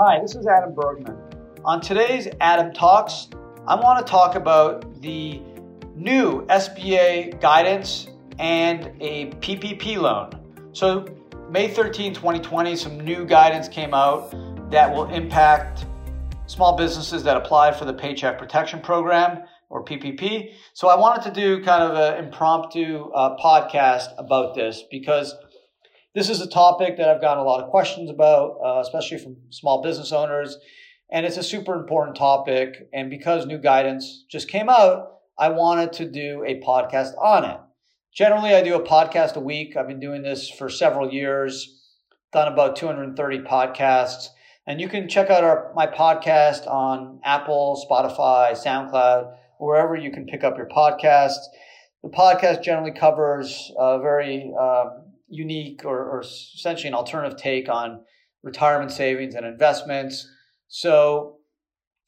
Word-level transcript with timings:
Hi, 0.00 0.20
this 0.20 0.36
is 0.36 0.46
Adam 0.46 0.74
Bergman. 0.74 1.18
On 1.64 1.80
today's 1.80 2.28
Adam 2.40 2.72
Talks, 2.72 3.30
I 3.66 3.74
want 3.74 4.06
to 4.06 4.08
talk 4.08 4.36
about 4.36 5.02
the 5.02 5.42
new 5.96 6.46
SBA 6.46 7.40
guidance 7.40 8.06
and 8.38 8.92
a 9.00 9.26
PPP 9.40 9.96
loan. 9.96 10.30
So, 10.72 11.04
May 11.50 11.66
13, 11.66 12.14
2020, 12.14 12.76
some 12.76 13.00
new 13.00 13.26
guidance 13.26 13.66
came 13.66 13.92
out 13.92 14.30
that 14.70 14.94
will 14.94 15.06
impact 15.06 15.84
small 16.46 16.76
businesses 16.76 17.24
that 17.24 17.36
applied 17.36 17.74
for 17.74 17.84
the 17.84 17.92
Paycheck 17.92 18.38
Protection 18.38 18.78
Program 18.80 19.42
or 19.68 19.84
PPP. 19.84 20.52
So, 20.74 20.86
I 20.86 20.96
wanted 20.96 21.24
to 21.24 21.32
do 21.32 21.60
kind 21.64 21.82
of 21.82 21.96
an 21.96 22.24
impromptu 22.24 23.10
uh, 23.10 23.36
podcast 23.36 24.10
about 24.16 24.54
this 24.54 24.84
because 24.92 25.34
this 26.18 26.28
is 26.28 26.40
a 26.40 26.48
topic 26.48 26.96
that 26.96 27.08
I've 27.08 27.20
gotten 27.20 27.44
a 27.44 27.46
lot 27.46 27.62
of 27.62 27.70
questions 27.70 28.10
about, 28.10 28.58
uh, 28.64 28.80
especially 28.80 29.18
from 29.18 29.36
small 29.50 29.82
business 29.82 30.10
owners. 30.10 30.58
And 31.12 31.24
it's 31.24 31.36
a 31.36 31.44
super 31.44 31.76
important 31.76 32.16
topic. 32.16 32.88
And 32.92 33.08
because 33.08 33.46
new 33.46 33.58
guidance 33.58 34.24
just 34.28 34.48
came 34.48 34.68
out, 34.68 35.12
I 35.38 35.50
wanted 35.50 35.92
to 35.92 36.10
do 36.10 36.42
a 36.44 36.60
podcast 36.60 37.16
on 37.22 37.44
it. 37.44 37.60
Generally, 38.12 38.52
I 38.52 38.62
do 38.64 38.74
a 38.74 38.82
podcast 38.82 39.36
a 39.36 39.40
week. 39.40 39.76
I've 39.76 39.86
been 39.86 40.00
doing 40.00 40.22
this 40.22 40.50
for 40.50 40.68
several 40.68 41.12
years, 41.12 41.84
done 42.32 42.52
about 42.52 42.74
230 42.74 43.38
podcasts. 43.42 44.30
And 44.66 44.80
you 44.80 44.88
can 44.88 45.08
check 45.08 45.30
out 45.30 45.44
our, 45.44 45.72
my 45.76 45.86
podcast 45.86 46.66
on 46.66 47.20
Apple, 47.24 47.86
Spotify, 47.88 48.60
SoundCloud, 48.60 49.36
wherever 49.60 49.94
you 49.94 50.10
can 50.10 50.26
pick 50.26 50.42
up 50.42 50.56
your 50.56 50.68
podcasts. 50.68 51.44
The 52.02 52.08
podcast 52.08 52.64
generally 52.64 52.92
covers 52.92 53.70
very 54.02 54.52
um, 54.60 55.07
unique 55.28 55.84
or, 55.84 55.98
or 55.98 56.20
essentially 56.20 56.88
an 56.88 56.94
alternative 56.94 57.38
take 57.38 57.68
on 57.68 58.00
retirement 58.42 58.90
savings 58.90 59.34
and 59.34 59.44
investments. 59.44 60.28
So 60.68 61.36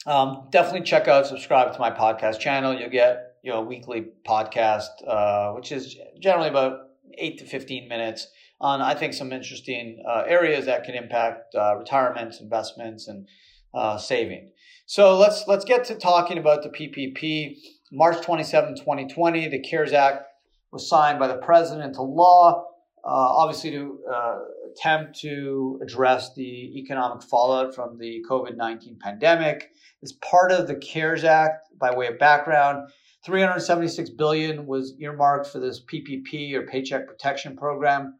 um, 0.06 0.48
definitely 0.50 0.82
check 0.82 1.08
out, 1.08 1.26
subscribe 1.26 1.72
to 1.72 1.78
my 1.78 1.91
podcast 1.91 2.41
channel. 2.41 2.78
You'll 2.78 2.91
get 2.91 3.34
you 3.42 3.50
know 3.50 3.58
a 3.58 3.64
weekly 3.64 4.06
podcast, 4.26 4.88
uh, 5.06 5.52
which 5.52 5.72
is 5.72 5.96
generally 6.20 6.48
about 6.48 6.78
eight 7.18 7.38
to 7.38 7.44
fifteen 7.44 7.88
minutes 7.88 8.26
on 8.60 8.82
I 8.82 8.94
think 8.94 9.14
some 9.14 9.32
interesting 9.32 10.02
uh, 10.08 10.24
areas 10.26 10.66
that 10.66 10.84
can 10.84 10.94
impact 10.94 11.54
uh, 11.54 11.76
retirements, 11.76 12.41
investments, 12.41 13.08
and 13.08 13.26
uh, 13.74 13.96
saving. 13.98 14.52
So 14.86 15.16
let's 15.16 15.44
let's 15.46 15.64
get 15.64 15.84
to 15.86 15.94
talking 15.94 16.38
about 16.38 16.62
the 16.62 16.70
PPP. 16.70 17.56
March 17.92 18.24
27, 18.24 18.76
2020, 18.76 19.48
the 19.48 19.58
CARES 19.58 19.92
Act 19.92 20.24
was 20.70 20.88
signed 20.88 21.18
by 21.18 21.26
the 21.26 21.38
president 21.38 21.84
into 21.84 22.02
law 22.02 22.64
obviously 23.04 23.70
to 23.72 23.98
uh, 24.12 24.38
attempt 24.70 25.18
to 25.20 25.80
address 25.82 26.34
the 26.34 26.78
economic 26.78 27.22
fallout 27.22 27.74
from 27.74 27.98
the 27.98 28.22
COVID 28.28 28.56
19 28.56 28.98
pandemic. 29.00 29.70
As 30.02 30.12
part 30.12 30.52
of 30.52 30.66
the 30.66 30.76
CARES 30.76 31.24
Act, 31.24 31.66
by 31.78 31.94
way 31.94 32.06
of 32.06 32.18
background, 32.18 32.88
376 33.24 34.10
billion 34.10 34.66
was 34.66 34.94
earmarked 34.98 35.46
for 35.46 35.60
this 35.60 35.82
PPP 35.84 36.54
or 36.54 36.66
Paycheck 36.66 37.06
Protection 37.06 37.56
Program. 37.56 38.18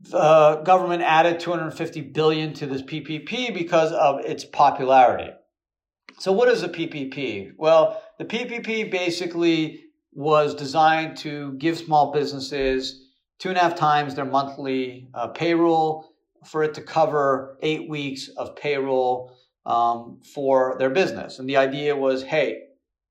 The 0.00 0.60
government 0.64 1.02
added 1.02 1.40
250 1.40 2.02
billion 2.02 2.52
to 2.54 2.66
this 2.66 2.82
PPP 2.82 3.54
because 3.54 3.92
of 3.92 4.20
its 4.20 4.44
popularity. 4.44 5.30
So, 6.18 6.32
what 6.32 6.48
is 6.48 6.62
a 6.62 6.68
PPP? 6.68 7.52
Well, 7.56 8.02
the 8.18 8.24
PPP 8.26 8.90
basically 8.90 9.84
was 10.12 10.54
designed 10.54 11.16
to 11.18 11.54
give 11.54 11.78
small 11.78 12.12
businesses 12.12 13.05
two 13.38 13.48
and 13.48 13.58
a 13.58 13.60
half 13.60 13.74
times 13.74 14.14
their 14.14 14.24
monthly 14.24 15.08
uh, 15.14 15.28
payroll 15.28 16.12
for 16.44 16.62
it 16.62 16.74
to 16.74 16.82
cover 16.82 17.58
eight 17.62 17.88
weeks 17.88 18.28
of 18.36 18.56
payroll 18.56 19.36
um, 19.64 20.20
for 20.34 20.76
their 20.78 20.90
business. 20.90 21.38
And 21.38 21.48
the 21.48 21.56
idea 21.56 21.96
was 21.96 22.22
hey, 22.22 22.62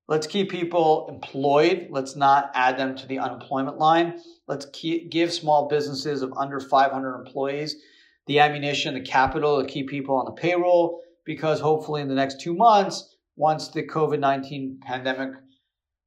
let's 0.08 0.28
keep 0.28 0.50
people 0.50 1.08
employed. 1.10 1.88
Let's 1.90 2.16
not 2.16 2.52
add 2.54 2.78
them 2.78 2.96
to 2.96 3.08
the 3.08 3.20
unemployment 3.20 3.78
line. 3.78 4.22
Let's 4.48 4.68
keep, 4.72 5.12
give 5.12 5.34
small 5.34 5.68
businesses 5.68 6.22
of 6.22 6.34
under 6.38 6.60
500 6.60 7.16
employees 7.16 7.76
the 8.28 8.40
ammunition, 8.40 8.96
the 8.96 9.02
capital 9.02 9.62
to 9.62 9.68
keep 9.68 9.90
people 9.90 10.16
on 10.16 10.26
the 10.26 10.32
payroll 10.32 11.02
because 11.26 11.60
hopefully 11.60 12.02
in 12.02 12.08
the 12.08 12.16
next 12.16 12.40
two 12.42 12.54
months, 12.54 13.16
once 13.36 13.70
the 13.70 13.84
COVID 13.84 14.20
19 14.20 14.80
pandemic 14.82 15.32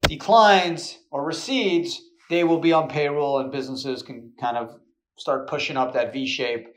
declines 0.03 0.99
or 1.11 1.25
recedes, 1.25 2.01
they 2.28 2.44
will 2.44 2.61
be 2.61 2.72
on 2.72 2.89
payroll 2.89 3.41
and 3.41 3.50
businesses 3.50 4.03
can 4.03 4.33
kind 4.41 4.56
of 4.56 4.77
start 5.16 5.49
pushing 5.49 5.77
up 5.77 5.93
that 5.94 6.12
V 6.12 6.27
shape 6.27 6.69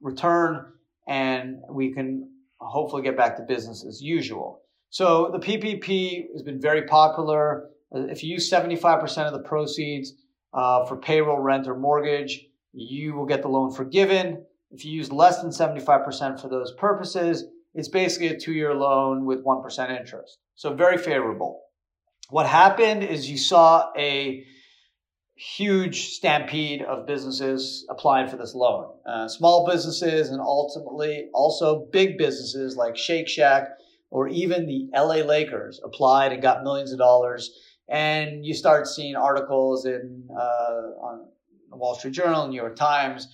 return 0.00 0.72
and 1.06 1.56
we 1.70 1.92
can 1.92 2.30
hopefully 2.60 3.02
get 3.02 3.16
back 3.16 3.36
to 3.36 3.42
business 3.42 3.84
as 3.86 4.00
usual. 4.00 4.62
So 4.90 5.30
the 5.32 5.38
PPP 5.38 6.32
has 6.32 6.42
been 6.42 6.60
very 6.60 6.82
popular. 6.82 7.70
If 7.92 8.22
you 8.22 8.30
use 8.30 8.50
75% 8.50 9.26
of 9.26 9.32
the 9.32 9.40
proceeds 9.40 10.12
uh, 10.52 10.86
for 10.86 10.96
payroll, 10.96 11.40
rent, 11.40 11.66
or 11.66 11.76
mortgage, 11.76 12.46
you 12.72 13.14
will 13.14 13.26
get 13.26 13.42
the 13.42 13.48
loan 13.48 13.72
forgiven. 13.72 14.44
If 14.70 14.84
you 14.84 14.92
use 14.92 15.12
less 15.12 15.40
than 15.40 15.50
75% 15.50 16.40
for 16.40 16.48
those 16.48 16.72
purposes, 16.72 17.44
it's 17.74 17.88
basically 17.88 18.28
a 18.28 18.38
two 18.38 18.52
year 18.52 18.74
loan 18.74 19.24
with 19.24 19.44
1% 19.44 19.98
interest. 20.00 20.38
So 20.54 20.74
very 20.74 20.96
favorable. 20.96 21.60
What 22.30 22.46
happened 22.46 23.02
is 23.04 23.28
you 23.28 23.36
saw 23.36 23.90
a 23.96 24.44
huge 25.36 26.08
stampede 26.10 26.82
of 26.82 27.06
businesses 27.06 27.86
applying 27.90 28.28
for 28.28 28.36
this 28.36 28.54
loan. 28.54 28.88
Uh, 29.06 29.28
small 29.28 29.66
businesses 29.66 30.30
and 30.30 30.40
ultimately 30.40 31.28
also 31.34 31.86
big 31.92 32.16
businesses 32.16 32.76
like 32.76 32.96
Shake 32.96 33.28
Shack 33.28 33.68
or 34.10 34.28
even 34.28 34.66
the 34.66 34.88
LA 34.94 35.26
Lakers 35.26 35.80
applied 35.84 36.32
and 36.32 36.40
got 36.40 36.62
millions 36.62 36.92
of 36.92 36.98
dollars. 36.98 37.50
And 37.88 38.46
you 38.46 38.54
start 38.54 38.86
seeing 38.86 39.16
articles 39.16 39.86
in 39.86 40.28
uh, 40.30 41.02
on 41.02 41.26
the 41.68 41.76
Wall 41.76 41.96
Street 41.96 42.14
Journal, 42.14 42.46
New 42.46 42.56
York 42.56 42.76
Times, 42.76 43.26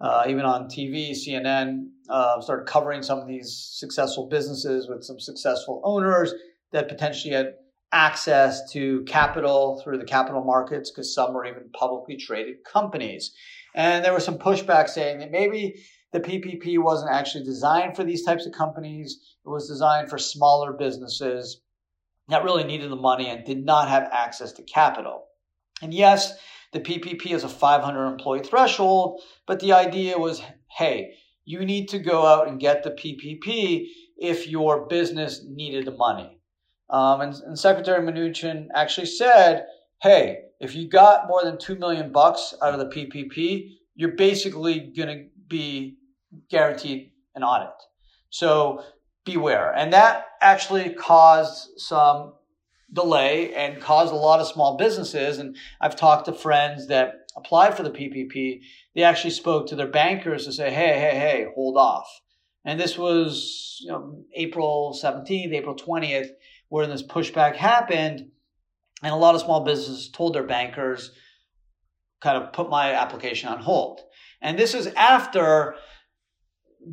uh, 0.00 0.24
even 0.26 0.44
on 0.44 0.64
TV, 0.64 1.10
CNN, 1.10 1.88
uh, 2.08 2.40
started 2.40 2.66
covering 2.66 3.02
some 3.02 3.18
of 3.18 3.28
these 3.28 3.54
successful 3.74 4.26
businesses 4.26 4.88
with 4.88 5.04
some 5.04 5.20
successful 5.20 5.80
owners 5.84 6.32
that 6.72 6.88
potentially 6.88 7.34
had 7.34 7.54
access 7.92 8.70
to 8.72 9.04
capital 9.04 9.80
through 9.82 9.98
the 9.98 10.04
capital 10.04 10.42
markets 10.42 10.90
because 10.90 11.14
some 11.14 11.34
were 11.34 11.44
even 11.44 11.68
publicly 11.72 12.16
traded 12.16 12.64
companies. 12.64 13.32
And 13.74 14.04
there 14.04 14.14
was 14.14 14.24
some 14.24 14.38
pushback 14.38 14.88
saying 14.88 15.18
that 15.18 15.30
maybe 15.30 15.82
the 16.12 16.20
PPP 16.20 16.82
wasn't 16.82 17.12
actually 17.12 17.44
designed 17.44 17.96
for 17.96 18.04
these 18.04 18.24
types 18.24 18.46
of 18.46 18.52
companies. 18.52 19.20
It 19.44 19.48
was 19.48 19.68
designed 19.68 20.10
for 20.10 20.18
smaller 20.18 20.72
businesses 20.72 21.60
that 22.28 22.44
really 22.44 22.64
needed 22.64 22.90
the 22.90 22.96
money 22.96 23.28
and 23.28 23.44
did 23.44 23.64
not 23.64 23.88
have 23.88 24.08
access 24.12 24.52
to 24.52 24.62
capital. 24.62 25.26
And 25.82 25.92
yes, 25.92 26.38
the 26.72 26.80
PPP 26.80 27.32
is 27.32 27.44
a 27.44 27.48
500 27.48 28.06
employee 28.06 28.40
threshold, 28.40 29.20
but 29.46 29.60
the 29.60 29.72
idea 29.72 30.18
was 30.18 30.42
hey, 30.78 31.12
you 31.44 31.64
need 31.66 31.88
to 31.88 31.98
go 31.98 32.24
out 32.24 32.48
and 32.48 32.60
get 32.60 32.82
the 32.82 32.90
PPP 32.90 33.86
if 34.16 34.48
your 34.48 34.86
business 34.86 35.44
needed 35.46 35.84
the 35.84 35.90
money. 35.90 36.38
Um, 36.92 37.22
and, 37.22 37.34
and 37.46 37.58
Secretary 37.58 38.00
Mnuchin 38.06 38.68
actually 38.74 39.06
said, 39.06 39.66
hey, 40.02 40.42
if 40.60 40.74
you 40.74 40.88
got 40.88 41.26
more 41.26 41.42
than 41.42 41.58
2 41.58 41.76
million 41.76 42.12
bucks 42.12 42.54
out 42.62 42.78
of 42.78 42.78
the 42.78 42.94
PPP, 42.94 43.70
you're 43.94 44.12
basically 44.12 44.92
going 44.96 45.08
to 45.08 45.24
be 45.48 45.96
guaranteed 46.50 47.10
an 47.34 47.42
audit. 47.42 47.74
So 48.28 48.84
beware. 49.24 49.72
And 49.74 49.92
that 49.92 50.26
actually 50.40 50.90
caused 50.90 51.80
some 51.80 52.34
delay 52.92 53.54
and 53.54 53.80
caused 53.80 54.12
a 54.12 54.16
lot 54.16 54.40
of 54.40 54.46
small 54.46 54.76
businesses. 54.76 55.38
And 55.38 55.56
I've 55.80 55.96
talked 55.96 56.26
to 56.26 56.32
friends 56.32 56.88
that 56.88 57.30
applied 57.36 57.74
for 57.74 57.82
the 57.82 57.90
PPP. 57.90 58.60
They 58.94 59.02
actually 59.02 59.30
spoke 59.30 59.66
to 59.68 59.76
their 59.76 59.86
bankers 59.86 60.44
to 60.44 60.52
say, 60.52 60.70
hey, 60.70 60.98
hey, 61.00 61.18
hey, 61.18 61.46
hold 61.54 61.78
off. 61.78 62.20
And 62.64 62.78
this 62.78 62.98
was 62.98 63.78
you 63.82 63.90
know, 63.90 64.24
April 64.34 64.96
17th, 65.02 65.52
April 65.52 65.74
20th 65.74 66.28
where 66.72 66.86
this 66.86 67.02
pushback 67.02 67.54
happened, 67.54 68.30
and 69.02 69.12
a 69.12 69.16
lot 69.16 69.34
of 69.34 69.42
small 69.42 69.60
businesses 69.60 70.08
told 70.08 70.34
their 70.34 70.42
bankers, 70.42 71.10
kind 72.22 72.42
of 72.42 72.54
put 72.54 72.70
my 72.70 72.94
application 72.94 73.50
on 73.50 73.58
hold. 73.58 74.00
And 74.40 74.58
this 74.58 74.72
is 74.72 74.86
after 74.86 75.74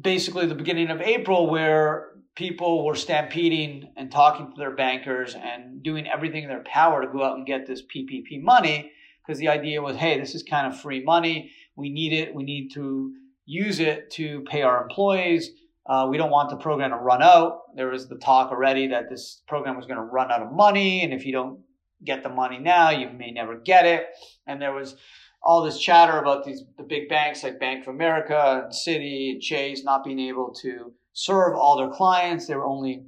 basically 0.02 0.48
the 0.48 0.54
beginning 0.54 0.90
of 0.90 1.00
April, 1.00 1.50
where 1.50 2.10
people 2.36 2.86
were 2.86 2.96
stampeding 2.96 3.94
and 3.96 4.12
talking 4.12 4.52
to 4.52 4.58
their 4.58 4.76
bankers 4.76 5.34
and 5.34 5.82
doing 5.82 6.10
everything 6.10 6.44
in 6.44 6.50
their 6.50 6.66
power 6.66 7.02
to 7.02 7.08
go 7.08 7.24
out 7.24 7.38
and 7.38 7.48
get 7.48 7.66
this 7.66 7.82
PPP 7.82 8.42
money 8.42 8.92
because 9.26 9.40
the 9.40 9.48
idea 9.48 9.82
was, 9.82 9.96
hey, 9.96 10.20
this 10.20 10.36
is 10.36 10.44
kind 10.44 10.68
of 10.68 10.78
free 10.78 11.02
money. 11.02 11.52
We 11.78 11.90
need 11.90 12.12
it. 12.12 12.36
We 12.36 12.44
need 12.44 12.74
to 12.74 13.14
use 13.46 13.80
it 13.80 14.12
to 14.12 14.42
pay 14.42 14.62
our 14.62 14.84
employees. 14.84 15.52
Uh, 15.90 16.08
we 16.08 16.18
don't 16.18 16.30
want 16.30 16.52
the 16.52 16.56
program 16.56 16.92
to 16.92 16.98
run 16.98 17.24
out. 17.24 17.76
There 17.76 17.88
was 17.88 18.08
the 18.08 18.18
talk 18.18 18.52
already 18.52 18.88
that 18.88 19.10
this 19.10 19.42
program 19.48 19.76
was 19.76 19.88
going 19.88 19.98
to 19.98 20.04
run 20.04 20.32
out 20.32 20.44
of 20.44 20.52
money, 20.52 21.04
and 21.04 21.12
if 21.12 21.26
you 21.26 21.34
don't 21.34 21.62
get 22.06 22.22
the 22.22 22.30
money 22.30 22.60
now, 22.60 22.92
you 22.92 23.10
may 23.10 23.32
never 23.32 23.58
get 23.58 23.86
it. 23.86 24.06
And 24.46 24.62
there 24.62 24.74
was 24.74 24.96
all 25.42 25.64
this 25.64 25.80
chatter 25.80 26.20
about 26.20 26.46
these 26.46 26.64
the 26.78 26.84
big 26.84 27.10
banks 27.10 27.44
like 27.44 27.60
Bank 27.60 27.88
of 27.88 27.96
America 27.96 28.62
and 28.64 28.72
Citi 28.72 29.32
and 29.32 29.42
Chase 29.42 29.84
not 29.84 30.04
being 30.04 30.20
able 30.20 30.54
to 30.62 30.94
serve 31.14 31.56
all 31.56 31.78
their 31.78 31.90
clients. 31.90 32.46
They 32.46 32.56
were 32.56 32.68
only 32.68 33.06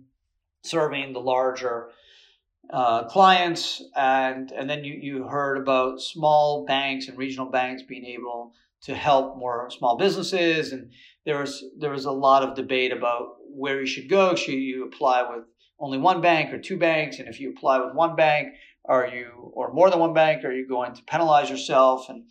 serving 0.64 1.14
the 1.14 1.20
larger 1.20 1.90
uh, 2.72 3.04
clients, 3.04 3.84
and 3.96 4.52
and 4.52 4.68
then 4.68 4.84
you 4.84 4.94
you 4.94 5.28
heard 5.28 5.60
about 5.60 6.02
small 6.02 6.66
banks 6.66 7.08
and 7.08 7.18
regional 7.18 7.52
banks 7.52 7.84
being 7.84 8.06
able 8.06 8.54
to 8.84 8.96
help 8.96 9.38
more 9.38 9.70
small 9.70 9.98
businesses, 9.98 10.72
and 10.72 10.92
there 11.26 11.40
was 11.40 11.64
there 11.78 11.92
was 11.92 12.06
a 12.06 12.12
lot 12.12 12.44
of 12.44 12.56
debate 12.56 12.92
about 12.92 13.36
where 13.54 13.80
you 13.80 13.88
should 13.88 14.10
go. 14.10 14.36
Should 14.36 14.54
you 14.54 14.86
apply 14.86 15.24
with 15.30 15.46
only 15.80 15.98
one 15.98 16.22
bank 16.22 16.54
or 16.54 16.60
two 16.60 16.78
banks? 16.78 17.20
And 17.20 17.28
if 17.28 17.40
you 17.40 17.52
apply 17.52 17.80
with 17.80 17.94
one 17.94 18.16
bank, 18.16 18.50
are 18.86 19.08
you 19.08 19.52
or 19.54 19.74
more 19.74 19.90
than 19.90 20.00
one 20.00 20.14
bank? 20.14 20.44
Are 20.44 20.54
you 20.54 20.68
going 20.68 20.94
to 20.94 21.04
penalize 21.04 21.50
yourself? 21.50 22.10
And 22.10 22.26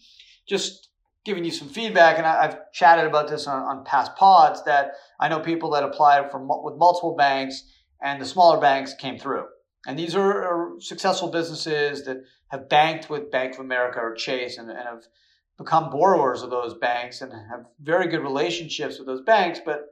just 0.49 0.91
giving 1.25 1.44
you 1.44 1.50
some 1.50 1.69
feedback. 1.69 2.19
And 2.19 2.26
I, 2.26 2.43
have 2.43 2.73
chatted 2.73 3.06
about 3.06 3.29
this 3.29 3.47
on, 3.47 3.62
on 3.62 3.85
past 3.85 4.17
pods 4.17 4.64
that 4.64 4.93
I 5.19 5.29
know 5.29 5.41
people 5.41 5.70
that 5.70 5.85
applied 5.85 6.31
for 6.31 6.41
with 6.41 6.79
multiple 6.79 7.14
banks, 7.17 7.62
and 8.02 8.20
the 8.20 8.26
smaller 8.26 8.61
banks 8.61 8.94
came 8.94 9.19
through. 9.19 9.44
And 9.87 9.99
these 9.99 10.14
are, 10.14 10.43
are 10.43 10.81
successful 10.81 11.31
businesses 11.31 12.05
that 12.05 12.19
have 12.49 12.69
banked 12.69 13.08
with 13.08 13.31
Bank 13.31 13.55
of 13.55 13.61
America 13.61 13.99
or 14.00 14.14
Chase 14.14 14.58
and, 14.58 14.69
and 14.69 14.79
have 14.79 15.05
become 15.60 15.90
borrowers 15.90 16.42
of 16.42 16.48
those 16.48 16.72
banks 16.72 17.20
and 17.20 17.30
have 17.32 17.66
very 17.82 18.08
good 18.08 18.22
relationships 18.22 18.98
with 18.98 19.06
those 19.06 19.20
banks, 19.20 19.60
but 19.62 19.90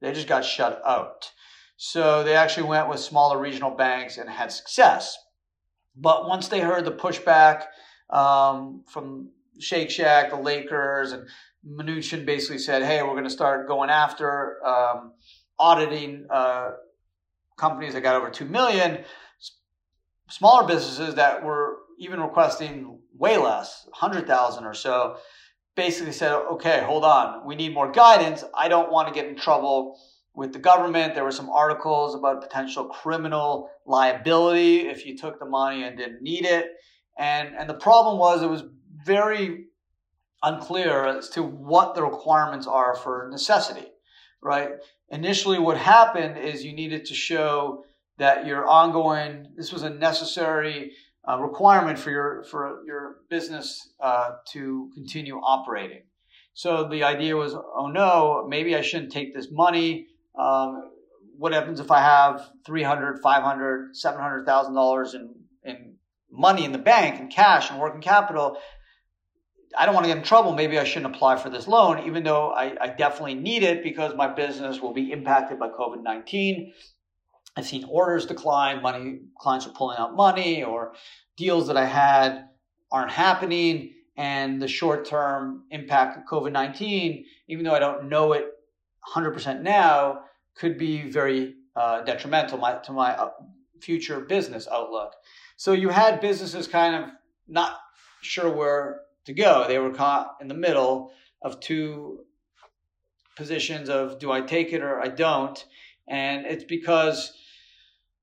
they 0.00 0.12
just 0.12 0.26
got 0.26 0.44
shut 0.44 0.80
out. 0.86 1.30
So 1.76 2.24
they 2.24 2.34
actually 2.34 2.68
went 2.68 2.88
with 2.88 3.00
smaller 3.00 3.38
regional 3.38 3.70
banks 3.70 4.16
and 4.16 4.30
had 4.30 4.50
success. 4.50 5.16
But 5.94 6.26
once 6.26 6.48
they 6.48 6.60
heard 6.60 6.86
the 6.86 6.92
pushback 6.92 7.64
um, 8.08 8.82
from 8.88 9.28
Shake 9.60 9.90
Shack, 9.90 10.30
the 10.30 10.36
Lakers, 10.36 11.12
and 11.12 11.28
Mnuchin 11.68 12.24
basically 12.24 12.58
said, 12.58 12.82
"Hey, 12.82 13.02
we're 13.02 13.10
going 13.10 13.24
to 13.24 13.30
start 13.30 13.68
going 13.68 13.90
after 13.90 14.64
um, 14.66 15.12
auditing 15.58 16.26
uh, 16.30 16.70
companies 17.56 17.92
that 17.92 18.00
got 18.00 18.16
over 18.16 18.30
two 18.30 18.46
million, 18.46 19.04
smaller 20.28 20.66
businesses 20.66 21.14
that 21.16 21.44
were 21.44 21.78
even 21.98 22.20
requesting 22.20 22.98
way 23.16 23.36
less, 23.36 23.88
hundred 23.92 24.26
thousand 24.26 24.64
or 24.64 24.74
so." 24.74 25.16
Basically 25.76 26.12
said, 26.12 26.32
"Okay, 26.32 26.82
hold 26.84 27.04
on, 27.04 27.46
we 27.46 27.56
need 27.56 27.74
more 27.74 27.90
guidance. 27.90 28.44
I 28.54 28.68
don't 28.68 28.92
want 28.92 29.08
to 29.08 29.14
get 29.14 29.26
in 29.26 29.36
trouble." 29.36 29.98
with 30.34 30.52
the 30.52 30.58
government. 30.58 31.14
There 31.14 31.24
were 31.24 31.30
some 31.30 31.48
articles 31.48 32.14
about 32.14 32.42
potential 32.42 32.86
criminal 32.86 33.70
liability 33.86 34.88
if 34.88 35.06
you 35.06 35.16
took 35.16 35.38
the 35.38 35.46
money 35.46 35.84
and 35.84 35.96
didn't 35.96 36.22
need 36.22 36.44
it. 36.44 36.72
And, 37.16 37.54
and 37.56 37.70
the 37.70 37.74
problem 37.74 38.18
was 38.18 38.42
it 38.42 38.50
was 38.50 38.64
very 39.04 39.66
unclear 40.42 41.06
as 41.06 41.30
to 41.30 41.42
what 41.42 41.94
the 41.94 42.02
requirements 42.02 42.66
are 42.66 42.96
for 42.96 43.28
necessity, 43.30 43.86
right? 44.42 44.72
Initially, 45.10 45.58
what 45.58 45.78
happened 45.78 46.38
is 46.38 46.64
you 46.64 46.72
needed 46.72 47.04
to 47.06 47.14
show 47.14 47.84
that 48.18 48.46
your 48.46 48.66
ongoing, 48.66 49.48
this 49.56 49.72
was 49.72 49.82
a 49.82 49.90
necessary 49.90 50.92
uh, 51.28 51.38
requirement 51.40 51.98
for 51.98 52.10
your, 52.10 52.44
for 52.44 52.82
your 52.86 53.16
business 53.30 53.92
uh, 54.00 54.32
to 54.52 54.90
continue 54.94 55.36
operating. 55.36 56.02
So 56.52 56.88
the 56.88 57.02
idea 57.02 57.36
was, 57.36 57.54
oh 57.54 57.88
no, 57.88 58.46
maybe 58.48 58.76
I 58.76 58.80
shouldn't 58.80 59.12
take 59.12 59.34
this 59.34 59.48
money 59.50 60.08
um, 60.38 60.90
what 61.36 61.52
happens 61.52 61.80
if 61.80 61.90
I 61.90 62.00
have 62.00 62.50
300, 62.66 63.20
500, 63.22 63.96
700,000 63.96 64.74
dollars 64.74 65.14
in 65.14 65.34
in 65.64 65.94
money 66.30 66.64
in 66.64 66.72
the 66.72 66.78
bank 66.78 67.20
and 67.20 67.30
cash 67.30 67.70
and 67.70 67.80
working 67.80 68.00
capital? 68.00 68.58
I 69.76 69.86
don't 69.86 69.94
want 69.94 70.04
to 70.04 70.08
get 70.08 70.18
in 70.18 70.24
trouble. 70.24 70.52
Maybe 70.52 70.78
I 70.78 70.84
shouldn't 70.84 71.14
apply 71.14 71.36
for 71.36 71.50
this 71.50 71.66
loan, 71.66 72.06
even 72.06 72.22
though 72.22 72.50
I, 72.50 72.76
I 72.80 72.88
definitely 72.88 73.34
need 73.34 73.64
it 73.64 73.82
because 73.82 74.14
my 74.14 74.32
business 74.32 74.80
will 74.80 74.92
be 74.92 75.10
impacted 75.10 75.58
by 75.58 75.68
COVID 75.68 76.02
19. 76.02 76.72
I've 77.56 77.66
seen 77.66 77.84
orders 77.84 78.26
decline, 78.26 78.82
money 78.82 79.20
clients 79.38 79.66
are 79.66 79.70
pulling 79.70 79.98
out 79.98 80.16
money, 80.16 80.64
or 80.64 80.94
deals 81.36 81.68
that 81.68 81.76
I 81.76 81.84
had 81.84 82.48
aren't 82.90 83.12
happening, 83.12 83.92
and 84.16 84.60
the 84.60 84.68
short 84.68 85.04
term 85.06 85.64
impact 85.70 86.16
of 86.16 86.24
COVID 86.24 86.52
19, 86.52 87.24
even 87.48 87.64
though 87.64 87.74
I 87.74 87.78
don't 87.78 88.08
know 88.08 88.32
it 88.32 88.46
100% 89.14 89.62
now 89.62 90.20
could 90.54 90.78
be 90.78 91.08
very 91.10 91.54
uh, 91.76 92.02
detrimental 92.02 92.58
my, 92.58 92.74
to 92.74 92.92
my 92.92 93.12
uh, 93.12 93.30
future 93.80 94.20
business 94.20 94.68
outlook. 94.70 95.12
So 95.56 95.72
you 95.72 95.88
had 95.88 96.20
businesses 96.20 96.66
kind 96.66 96.94
of 96.94 97.10
not 97.48 97.78
sure 98.22 98.50
where 98.50 99.00
to 99.26 99.32
go. 99.32 99.66
They 99.66 99.78
were 99.78 99.92
caught 99.92 100.36
in 100.40 100.48
the 100.48 100.54
middle 100.54 101.12
of 101.42 101.60
two 101.60 102.20
positions 103.36 103.88
of 103.88 104.18
do 104.18 104.30
I 104.30 104.40
take 104.40 104.72
it 104.72 104.82
or 104.82 105.00
I 105.00 105.08
don't. 105.08 105.62
And 106.08 106.46
it's 106.46 106.64
because 106.64 107.32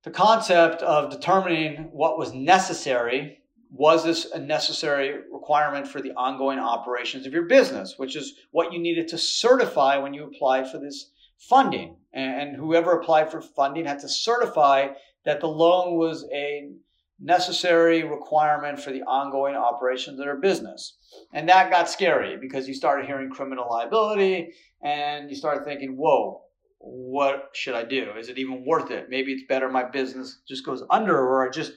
the 0.04 0.12
concept 0.12 0.82
of 0.82 1.12
determining 1.12 1.90
what 1.92 2.18
was 2.18 2.34
necessary 2.34 3.40
was 3.72 4.04
this 4.04 4.26
a 4.32 4.40
necessary 4.40 5.20
requirement 5.32 5.88
for 5.88 6.02
the 6.02 6.12
ongoing 6.12 6.60
operations 6.60 7.26
of 7.26 7.34
your 7.34 7.44
business, 7.44 7.96
which 7.98 8.16
is 8.16 8.34
what 8.52 8.74
you 8.74 8.80
needed 8.80 9.08
to 9.08 9.18
certify 9.18 9.98
when 9.98 10.14
you 10.14 10.26
applied 10.26 10.70
for 10.70 10.78
this 10.78 11.12
funding. 11.38 11.96
And 12.14 12.56
whoever 12.56 12.92
applied 12.92 13.32
for 13.32 13.42
funding 13.42 13.86
had 13.86 14.00
to 14.00 14.10
certify 14.10 14.90
that 15.24 15.40
the 15.40 15.48
loan 15.48 15.98
was 15.98 16.28
a 16.34 16.72
necessary 17.20 18.04
requirement 18.04 18.80
for 18.80 18.92
the 18.92 19.04
ongoing 19.04 19.56
operations 19.56 20.20
of 20.20 20.26
their 20.26 20.38
business. 20.38 20.98
And 21.32 21.48
that 21.48 21.72
got 21.72 21.90
scary 21.90 22.38
because 22.38 22.68
you 22.68 22.74
started 22.74 23.06
hearing 23.06 23.30
criminal 23.30 23.70
liability 23.70 24.54
and 24.82 25.30
you 25.30 25.36
started 25.36 25.64
thinking, 25.64 25.96
whoa, 25.96 26.42
what 26.84 27.50
should 27.54 27.76
I 27.76 27.84
do? 27.84 28.12
Is 28.18 28.30
it 28.30 28.38
even 28.38 28.66
worth 28.66 28.92
it? 28.92 29.08
Maybe 29.10 29.32
it's 29.34 29.44
better 29.48 29.70
my 29.70 29.84
business 29.84 30.40
just 30.48 30.66
goes 30.66 30.84
under 30.90 31.18
or 31.18 31.48
I 31.48 31.52
just 31.52 31.74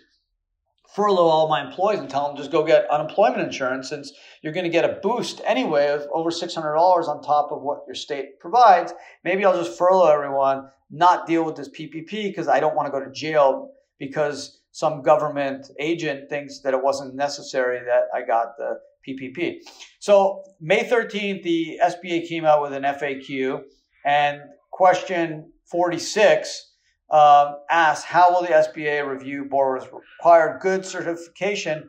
furlough 0.94 1.26
all 1.26 1.48
my 1.48 1.64
employees 1.64 1.98
and 1.98 2.08
tell 2.08 2.28
them 2.28 2.36
just 2.36 2.52
go 2.52 2.64
get 2.64 2.88
unemployment 2.90 3.42
insurance 3.42 3.88
since 3.88 4.12
you're 4.42 4.52
going 4.52 4.64
to 4.64 4.70
get 4.70 4.84
a 4.84 5.00
boost 5.02 5.40
anyway 5.44 5.88
of 5.88 6.06
over 6.12 6.30
$600 6.30 7.08
on 7.08 7.22
top 7.22 7.50
of 7.50 7.62
what 7.62 7.80
your 7.86 7.94
state 7.94 8.38
provides. 8.38 8.92
Maybe 9.24 9.44
I'll 9.44 9.60
just 9.60 9.76
furlough 9.76 10.10
everyone, 10.10 10.68
not 10.90 11.26
deal 11.26 11.44
with 11.44 11.56
this 11.56 11.68
PPP 11.68 12.24
because 12.24 12.48
I 12.48 12.60
don't 12.60 12.76
want 12.76 12.86
to 12.86 12.92
go 12.92 13.04
to 13.04 13.10
jail 13.10 13.72
because 13.98 14.60
some 14.70 15.02
government 15.02 15.70
agent 15.80 16.28
thinks 16.30 16.60
that 16.60 16.74
it 16.74 16.82
wasn't 16.82 17.14
necessary 17.14 17.80
that 17.80 18.04
I 18.14 18.24
got 18.24 18.56
the 18.56 18.78
PPP. 19.06 19.58
So 19.98 20.42
May 20.60 20.84
13th, 20.84 21.42
the 21.42 21.80
SBA 21.82 22.28
came 22.28 22.44
out 22.44 22.62
with 22.62 22.72
an 22.72 22.84
FAQ 22.84 23.62
and 24.04 24.40
question 24.74 25.52
46 25.66 26.72
um, 27.08 27.58
asked, 27.70 28.06
how 28.06 28.32
will 28.32 28.42
the 28.42 28.48
SBA 28.48 29.06
review 29.06 29.46
borrowers 29.48 29.84
require 29.92 30.58
good 30.60 30.84
certification 30.84 31.88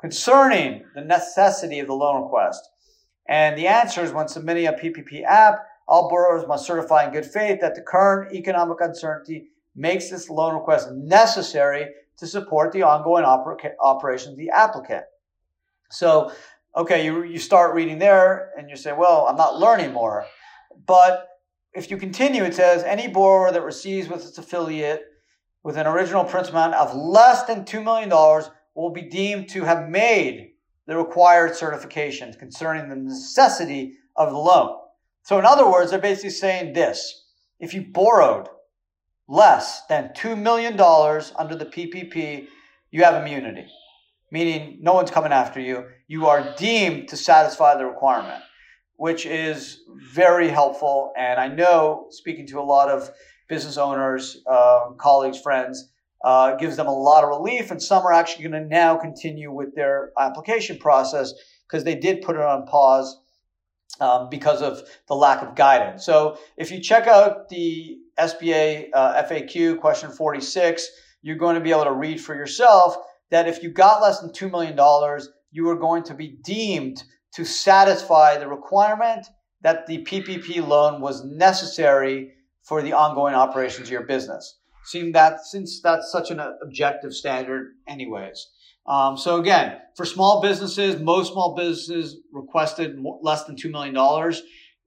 concerning 0.00 0.84
the 0.94 1.00
necessity 1.00 1.80
of 1.80 1.88
the 1.88 1.92
loan 1.92 2.22
request? 2.22 2.62
And 3.28 3.58
the 3.58 3.66
answer 3.66 4.04
is 4.04 4.12
when 4.12 4.28
submitting 4.28 4.68
a 4.68 4.72
PPP 4.72 5.24
app, 5.24 5.58
all 5.88 6.08
borrowers 6.08 6.46
must 6.46 6.66
certify 6.66 7.04
in 7.04 7.12
good 7.12 7.26
faith 7.26 7.60
that 7.62 7.74
the 7.74 7.82
current 7.82 8.32
economic 8.32 8.78
uncertainty 8.80 9.48
makes 9.74 10.08
this 10.08 10.30
loan 10.30 10.54
request 10.54 10.88
necessary 10.92 11.88
to 12.18 12.28
support 12.28 12.70
the 12.70 12.82
ongoing 12.82 13.24
oper- 13.24 13.72
operations 13.80 14.34
of 14.34 14.38
the 14.38 14.50
applicant. 14.50 15.02
So, 15.90 16.30
okay, 16.76 17.04
you, 17.04 17.24
you 17.24 17.40
start 17.40 17.74
reading 17.74 17.98
there 17.98 18.50
and 18.56 18.70
you 18.70 18.76
say, 18.76 18.92
well, 18.92 19.26
I'm 19.28 19.36
not 19.36 19.58
learning 19.58 19.92
more. 19.92 20.26
But 20.86 21.26
if 21.74 21.90
you 21.90 21.96
continue, 21.96 22.44
it 22.44 22.54
says 22.54 22.82
any 22.82 23.08
borrower 23.08 23.52
that 23.52 23.62
receives 23.62 24.08
with 24.08 24.26
its 24.26 24.38
affiliate 24.38 25.04
with 25.62 25.76
an 25.76 25.86
original 25.86 26.24
principal 26.24 26.60
amount 26.60 26.74
of 26.74 26.96
less 26.96 27.44
than 27.44 27.64
$2 27.64 27.84
million 27.84 28.10
will 28.74 28.90
be 28.90 29.02
deemed 29.02 29.48
to 29.50 29.64
have 29.64 29.88
made 29.88 30.52
the 30.86 30.96
required 30.96 31.52
certifications 31.52 32.38
concerning 32.38 32.88
the 32.88 32.96
necessity 32.96 33.94
of 34.16 34.30
the 34.30 34.38
loan. 34.38 34.76
So, 35.22 35.38
in 35.38 35.44
other 35.44 35.70
words, 35.70 35.90
they're 35.90 36.00
basically 36.00 36.30
saying 36.30 36.72
this 36.72 37.26
if 37.60 37.74
you 37.74 37.82
borrowed 37.82 38.48
less 39.28 39.86
than 39.86 40.10
$2 40.16 40.40
million 40.40 40.72
under 41.38 41.54
the 41.54 41.66
PPP, 41.66 42.46
you 42.90 43.04
have 43.04 43.22
immunity, 43.22 43.66
meaning 44.32 44.78
no 44.80 44.94
one's 44.94 45.10
coming 45.10 45.30
after 45.30 45.60
you. 45.60 45.84
You 46.08 46.26
are 46.26 46.54
deemed 46.56 47.08
to 47.10 47.16
satisfy 47.16 47.76
the 47.76 47.86
requirement 47.86 48.42
which 49.00 49.24
is 49.24 49.80
very 50.12 50.46
helpful. 50.46 51.10
And 51.16 51.40
I 51.40 51.48
know, 51.48 52.08
speaking 52.10 52.46
to 52.48 52.60
a 52.60 52.68
lot 52.76 52.90
of 52.90 53.10
business 53.48 53.78
owners, 53.78 54.36
uh, 54.46 54.90
colleagues, 54.98 55.40
friends, 55.40 55.90
uh, 56.22 56.56
gives 56.56 56.76
them 56.76 56.86
a 56.86 56.94
lot 56.94 57.24
of 57.24 57.30
relief. 57.30 57.70
And 57.70 57.82
some 57.82 58.04
are 58.04 58.12
actually 58.12 58.46
going 58.46 58.62
to 58.62 58.68
now 58.68 58.98
continue 58.98 59.50
with 59.50 59.74
their 59.74 60.10
application 60.18 60.76
process 60.76 61.32
because 61.66 61.82
they 61.82 61.94
did 61.94 62.20
put 62.20 62.36
it 62.36 62.42
on 62.42 62.66
pause 62.66 63.18
um, 64.00 64.28
because 64.28 64.60
of 64.60 64.82
the 65.08 65.14
lack 65.14 65.40
of 65.40 65.54
guidance. 65.54 66.04
So 66.04 66.36
if 66.58 66.70
you 66.70 66.78
check 66.78 67.06
out 67.06 67.48
the 67.48 67.96
SBA 68.18 68.90
uh, 68.92 69.22
FAQ 69.22 69.80
question 69.80 70.10
46, 70.10 70.86
you're 71.22 71.36
going 71.36 71.54
to 71.54 71.62
be 71.62 71.70
able 71.70 71.84
to 71.84 71.94
read 71.94 72.20
for 72.20 72.34
yourself 72.34 72.96
that 73.30 73.48
if 73.48 73.62
you 73.62 73.70
got 73.70 74.02
less 74.02 74.20
than 74.20 74.28
$2 74.28 74.50
million, 74.50 74.78
you 75.52 75.70
are 75.70 75.76
going 75.76 76.02
to 76.02 76.12
be 76.12 76.36
deemed 76.44 77.02
to 77.34 77.44
satisfy 77.44 78.38
the 78.38 78.48
requirement 78.48 79.26
that 79.62 79.86
the 79.86 80.04
PPP 80.04 80.66
loan 80.66 81.00
was 81.00 81.24
necessary 81.24 82.32
for 82.62 82.82
the 82.82 82.92
ongoing 82.92 83.34
operations 83.34 83.88
of 83.88 83.92
your 83.92 84.06
business. 84.06 84.58
Seeing 84.84 85.12
that 85.12 85.40
since 85.44 85.80
that's 85.82 86.10
such 86.10 86.30
an 86.30 86.40
objective 86.62 87.12
standard, 87.12 87.74
anyways. 87.86 88.48
Um, 88.86 89.16
so 89.16 89.38
again, 89.38 89.78
for 89.96 90.04
small 90.06 90.40
businesses, 90.40 91.00
most 91.00 91.32
small 91.32 91.54
businesses 91.54 92.16
requested 92.32 92.98
less 93.22 93.44
than 93.44 93.56
two 93.56 93.70
million 93.70 93.94
dollars. 93.94 94.42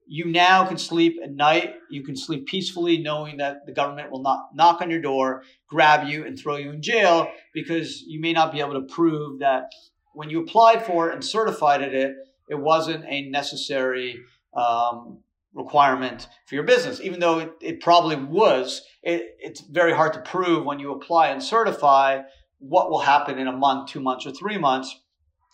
You 0.06 0.26
now 0.26 0.66
can 0.66 0.76
sleep 0.76 1.16
at 1.22 1.32
night. 1.32 1.76
You 1.90 2.04
can 2.04 2.16
sleep 2.16 2.46
peacefully, 2.46 2.98
knowing 2.98 3.38
that 3.38 3.64
the 3.64 3.72
government 3.72 4.10
will 4.10 4.20
not 4.20 4.50
knock 4.52 4.82
on 4.82 4.90
your 4.90 5.00
door, 5.00 5.42
grab 5.68 6.06
you, 6.06 6.26
and 6.26 6.38
throw 6.38 6.56
you 6.56 6.70
in 6.72 6.82
jail 6.82 7.28
because 7.54 8.02
you 8.02 8.20
may 8.20 8.34
not 8.34 8.52
be 8.52 8.60
able 8.60 8.74
to 8.74 8.94
prove 8.94 9.38
that 9.38 9.70
when 10.12 10.28
you 10.28 10.42
applied 10.42 10.84
for 10.84 11.08
it 11.08 11.14
and 11.14 11.24
certified 11.24 11.80
it, 11.80 12.14
it 12.48 12.58
wasn't 12.58 13.04
a 13.06 13.28
necessary 13.30 14.18
um, 14.54 15.18
requirement 15.54 16.28
for 16.46 16.54
your 16.54 16.64
business, 16.64 17.00
even 17.00 17.20
though 17.20 17.38
it, 17.38 17.52
it 17.60 17.80
probably 17.80 18.16
was. 18.16 18.82
It, 19.02 19.36
it's 19.38 19.60
very 19.60 19.94
hard 19.94 20.12
to 20.14 20.20
prove 20.20 20.64
when 20.64 20.78
you 20.78 20.92
apply 20.92 21.28
and 21.28 21.42
certify 21.42 22.22
what 22.58 22.90
will 22.90 23.00
happen 23.00 23.38
in 23.38 23.46
a 23.46 23.52
month, 23.52 23.90
two 23.90 24.00
months, 24.00 24.26
or 24.26 24.32
three 24.32 24.58
months 24.58 25.00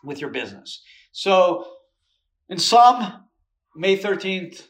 with 0.02 0.20
your 0.20 0.30
business. 0.30 0.82
So, 1.12 1.66
in 2.48 2.58
sum, 2.58 3.24
May 3.76 3.96
13th, 3.96 4.66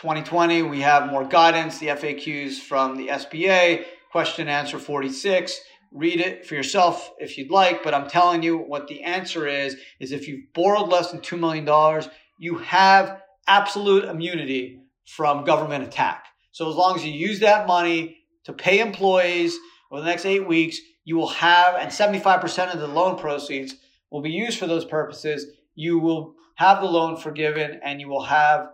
2020, 0.00 0.62
we 0.62 0.80
have 0.80 1.10
more 1.10 1.24
guidance, 1.24 1.78
the 1.78 1.88
FAQs 1.88 2.58
from 2.58 2.96
the 2.96 3.08
SBA, 3.08 3.84
question 4.10 4.48
answer 4.48 4.78
46. 4.78 5.60
Read 5.92 6.20
it 6.20 6.46
for 6.46 6.54
yourself 6.54 7.12
if 7.18 7.38
you'd 7.38 7.50
like, 7.50 7.82
but 7.82 7.94
I'm 7.94 8.08
telling 8.08 8.42
you 8.42 8.58
what 8.58 8.88
the 8.88 9.02
answer 9.02 9.46
is 9.46 9.76
is 9.98 10.12
if 10.12 10.28
you've 10.28 10.52
borrowed 10.52 10.88
less 10.88 11.10
than 11.10 11.20
$2 11.20 11.38
million, 11.38 12.02
you 12.38 12.58
have 12.58 13.22
absolute 13.46 14.04
immunity 14.04 14.80
from 15.06 15.44
government 15.44 15.84
attack. 15.84 16.26
So 16.52 16.68
as 16.68 16.76
long 16.76 16.96
as 16.96 17.04
you 17.04 17.12
use 17.12 17.40
that 17.40 17.66
money 17.66 18.18
to 18.44 18.52
pay 18.52 18.80
employees 18.80 19.56
over 19.90 20.02
the 20.02 20.06
next 20.06 20.26
eight 20.26 20.46
weeks, 20.46 20.78
you 21.04 21.16
will 21.16 21.28
have, 21.28 21.76
and 21.76 21.90
75% 21.90 22.74
of 22.74 22.80
the 22.80 22.86
loan 22.86 23.16
proceeds 23.16 23.74
will 24.10 24.20
be 24.20 24.30
used 24.30 24.58
for 24.58 24.66
those 24.66 24.84
purposes. 24.84 25.46
You 25.74 25.98
will 25.98 26.34
have 26.56 26.80
the 26.80 26.86
loan 26.86 27.16
forgiven 27.16 27.80
and 27.82 28.00
you 28.00 28.08
will 28.08 28.24
have 28.24 28.68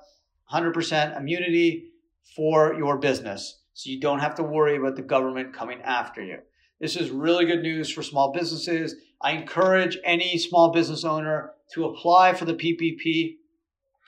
100% 0.53 1.17
immunity 1.17 1.91
for 2.35 2.75
your 2.75 2.99
business. 2.99 3.61
So 3.75 3.91
you 3.91 4.01
don't 4.01 4.21
have 4.21 4.37
to 4.37 4.43
worry 4.43 4.77
about 4.77 4.97
the 4.97 5.03
government 5.03 5.53
coming 5.53 5.81
after 5.83 6.23
you. 6.23 6.39
This 6.85 6.97
is 6.97 7.09
really 7.09 7.47
good 7.47 7.63
news 7.63 7.89
for 7.89 8.03
small 8.03 8.31
businesses. 8.31 8.95
I 9.19 9.31
encourage 9.31 9.97
any 10.05 10.37
small 10.37 10.71
business 10.71 11.03
owner 11.03 11.53
to 11.73 11.87
apply 11.87 12.35
for 12.35 12.45
the 12.45 12.53
PPP 12.53 13.37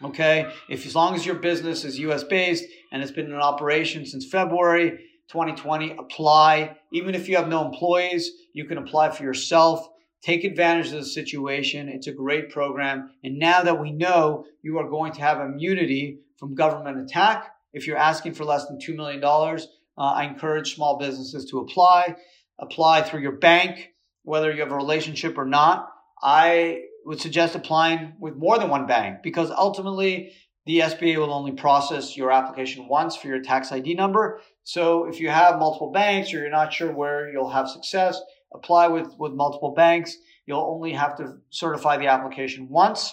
Okay, 0.04 0.52
if 0.68 0.84
as 0.84 0.94
long 0.94 1.14
as 1.14 1.24
your 1.24 1.36
business 1.36 1.86
is 1.86 1.98
US 2.00 2.22
based 2.22 2.66
and 2.92 3.02
it's 3.02 3.12
been 3.12 3.30
in 3.30 3.32
operation 3.32 4.04
since 4.04 4.26
February 4.26 4.90
2020, 5.28 5.92
apply. 5.92 6.76
Even 6.92 7.14
if 7.14 7.30
you 7.30 7.36
have 7.36 7.48
no 7.48 7.64
employees, 7.64 8.30
you 8.52 8.66
can 8.66 8.76
apply 8.76 9.08
for 9.08 9.22
yourself. 9.22 9.88
Take 10.20 10.44
advantage 10.44 10.88
of 10.88 10.98
the 10.98 11.04
situation. 11.06 11.88
It's 11.88 12.08
a 12.08 12.12
great 12.12 12.50
program. 12.50 13.10
And 13.24 13.38
now 13.38 13.62
that 13.62 13.80
we 13.80 13.90
know 13.90 14.44
you 14.60 14.76
are 14.76 14.90
going 14.90 15.14
to 15.14 15.22
have 15.22 15.40
immunity 15.40 16.18
from 16.38 16.54
government 16.54 16.98
attack, 16.98 17.54
if 17.72 17.86
you're 17.86 17.96
asking 17.96 18.34
for 18.34 18.44
less 18.44 18.66
than 18.66 18.78
$2 18.78 18.94
million, 18.94 19.24
uh, 19.24 19.58
I 19.96 20.24
encourage 20.24 20.74
small 20.74 20.98
businesses 20.98 21.46
to 21.50 21.60
apply. 21.60 22.16
Apply 22.58 23.02
through 23.02 23.20
your 23.20 23.32
bank, 23.32 23.92
whether 24.22 24.52
you 24.52 24.60
have 24.60 24.72
a 24.72 24.76
relationship 24.76 25.36
or 25.38 25.44
not. 25.44 25.90
I 26.22 26.82
would 27.04 27.20
suggest 27.20 27.54
applying 27.54 28.14
with 28.18 28.36
more 28.36 28.58
than 28.58 28.68
one 28.68 28.86
bank 28.86 29.22
because 29.22 29.50
ultimately 29.50 30.32
the 30.64 30.80
SBA 30.80 31.16
will 31.18 31.32
only 31.32 31.52
process 31.52 32.16
your 32.16 32.32
application 32.32 32.88
once 32.88 33.14
for 33.14 33.28
your 33.28 33.40
tax 33.40 33.70
ID 33.70 33.94
number. 33.94 34.40
So 34.64 35.06
if 35.06 35.20
you 35.20 35.28
have 35.28 35.58
multiple 35.58 35.92
banks 35.92 36.34
or 36.34 36.38
you're 36.38 36.50
not 36.50 36.72
sure 36.72 36.92
where 36.92 37.30
you'll 37.30 37.50
have 37.50 37.68
success, 37.68 38.20
apply 38.52 38.88
with, 38.88 39.14
with 39.18 39.32
multiple 39.32 39.72
banks. 39.74 40.16
You'll 40.46 40.60
only 40.60 40.92
have 40.92 41.16
to 41.16 41.38
certify 41.50 41.98
the 41.98 42.06
application 42.06 42.68
once. 42.68 43.12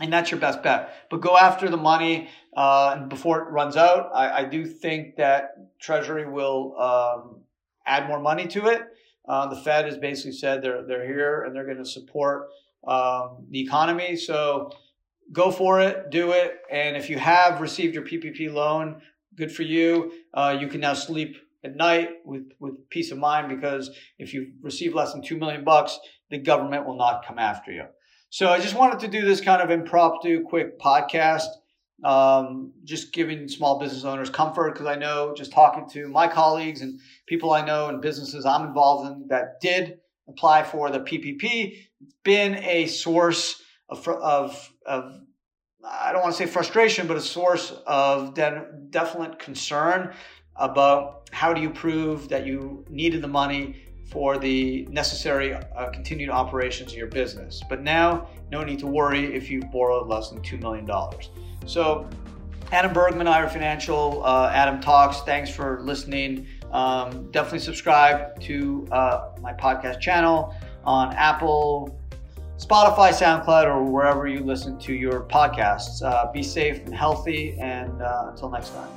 And 0.00 0.12
that's 0.12 0.30
your 0.30 0.40
best 0.40 0.62
bet. 0.62 0.92
But 1.10 1.22
go 1.22 1.38
after 1.38 1.70
the 1.70 1.78
money 1.78 2.28
uh, 2.54 3.06
before 3.06 3.40
it 3.42 3.50
runs 3.50 3.76
out. 3.76 4.10
I, 4.14 4.42
I, 4.42 4.44
do 4.44 4.66
think 4.66 5.16
that 5.16 5.52
Treasury 5.80 6.28
will 6.28 6.74
um, 6.78 7.40
add 7.86 8.08
more 8.08 8.20
money 8.20 8.46
to 8.48 8.66
it. 8.66 8.82
Uh, 9.28 9.46
the 9.46 9.56
Fed 9.56 9.86
has 9.86 9.98
basically 9.98 10.32
said 10.32 10.62
they're 10.62 10.86
they're 10.86 11.06
here 11.06 11.42
and 11.42 11.54
they're 11.54 11.64
going 11.64 11.78
to 11.78 11.84
support 11.84 12.48
um, 12.86 13.46
the 13.50 13.60
economy. 13.60 14.16
So 14.16 14.70
go 15.32 15.50
for 15.50 15.80
it, 15.80 16.10
do 16.10 16.32
it. 16.32 16.58
And 16.70 16.96
if 16.96 17.10
you 17.10 17.18
have 17.18 17.60
received 17.60 17.94
your 17.94 18.04
PPP 18.04 18.52
loan, 18.52 19.02
good 19.34 19.50
for 19.50 19.62
you. 19.62 20.12
Uh, 20.32 20.56
you 20.60 20.68
can 20.68 20.80
now 20.80 20.94
sleep 20.94 21.36
at 21.64 21.76
night 21.76 22.10
with, 22.24 22.52
with 22.60 22.88
peace 22.90 23.10
of 23.10 23.18
mind 23.18 23.48
because 23.48 23.90
if 24.18 24.32
you 24.32 24.52
receive 24.62 24.94
less 24.94 25.12
than 25.12 25.22
two 25.22 25.36
million 25.36 25.64
bucks, 25.64 25.98
the 26.30 26.38
government 26.38 26.86
will 26.86 26.96
not 26.96 27.24
come 27.26 27.38
after 27.38 27.72
you. 27.72 27.84
So 28.30 28.48
I 28.48 28.60
just 28.60 28.74
wanted 28.74 29.00
to 29.00 29.08
do 29.08 29.24
this 29.24 29.40
kind 29.40 29.62
of 29.62 29.70
impromptu, 29.70 30.44
quick 30.44 30.78
podcast, 30.78 31.46
um, 32.04 32.72
just 32.84 33.12
giving 33.12 33.48
small 33.48 33.78
business 33.78 34.04
owners 34.04 34.30
comfort 34.30 34.72
because 34.72 34.86
I 34.86 34.96
know 34.96 35.34
just 35.34 35.52
talking 35.52 35.88
to 35.90 36.08
my 36.08 36.28
colleagues 36.28 36.82
and 36.82 37.00
people 37.26 37.52
I 37.52 37.64
know 37.64 37.88
and 37.88 38.00
businesses 38.00 38.44
I'm 38.44 38.66
involved 38.66 39.10
in 39.10 39.28
that 39.28 39.60
did 39.60 39.98
apply 40.28 40.64
for 40.64 40.90
the 40.90 41.00
PPP 41.00 41.78
been 42.22 42.56
a 42.56 42.86
source 42.86 43.62
of, 43.88 44.06
of, 44.08 44.70
of 44.84 45.20
I 45.88 46.12
don't 46.12 46.22
want 46.22 46.34
to 46.34 46.38
say 46.38 46.50
frustration, 46.50 47.06
but 47.06 47.16
a 47.16 47.20
source 47.20 47.72
of 47.86 48.34
de- 48.34 48.66
definite 48.90 49.38
concern 49.38 50.12
about 50.56 51.28
how 51.32 51.52
do 51.52 51.60
you 51.60 51.70
prove 51.70 52.28
that 52.30 52.46
you 52.46 52.84
needed 52.88 53.22
the 53.22 53.28
money 53.28 53.85
for 54.06 54.38
the 54.38 54.86
necessary 54.90 55.54
uh, 55.54 55.90
continued 55.90 56.30
operations 56.30 56.92
of 56.92 56.98
your 56.98 57.08
business. 57.08 57.62
But 57.68 57.82
now, 57.82 58.28
no 58.50 58.62
need 58.62 58.78
to 58.80 58.86
worry 58.86 59.34
if 59.34 59.50
you've 59.50 59.70
borrowed 59.70 60.08
less 60.08 60.30
than 60.30 60.40
$2 60.40 60.60
million. 60.60 60.88
So, 61.66 62.08
Adam 62.72 62.92
Bergman, 62.92 63.28
IRA 63.28 63.48
Financial, 63.48 64.24
uh, 64.24 64.50
Adam 64.52 64.80
Talks, 64.80 65.20
thanks 65.20 65.50
for 65.50 65.80
listening. 65.82 66.46
Um, 66.72 67.30
definitely 67.30 67.60
subscribe 67.60 68.40
to 68.40 68.86
uh, 68.90 69.30
my 69.40 69.52
podcast 69.52 70.00
channel 70.00 70.54
on 70.84 71.14
Apple, 71.14 72.00
Spotify, 72.58 73.10
SoundCloud, 73.10 73.66
or 73.66 73.82
wherever 73.84 74.26
you 74.26 74.40
listen 74.40 74.78
to 74.80 74.94
your 74.94 75.22
podcasts. 75.22 76.02
Uh, 76.02 76.30
be 76.32 76.42
safe 76.42 76.78
and 76.86 76.94
healthy, 76.94 77.56
and 77.60 78.02
uh, 78.02 78.28
until 78.30 78.50
next 78.50 78.70
time. 78.70 78.88